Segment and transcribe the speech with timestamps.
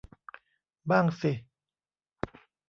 [0.89, 1.31] บ้างสิ